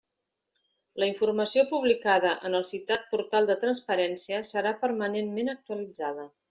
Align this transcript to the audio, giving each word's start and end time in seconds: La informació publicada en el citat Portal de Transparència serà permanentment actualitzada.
La 1.03 1.09
informació 1.11 1.65
publicada 1.73 2.33
en 2.49 2.59
el 2.61 2.67
citat 2.71 3.07
Portal 3.13 3.53
de 3.53 3.59
Transparència 3.67 4.43
serà 4.55 4.77
permanentment 4.85 5.59
actualitzada. 5.59 6.31